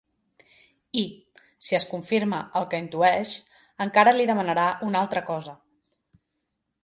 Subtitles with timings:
[1.01, 1.01] I,
[1.65, 3.35] si es confirma el que intueix,
[3.87, 5.57] encara li demanarà una altra cosa.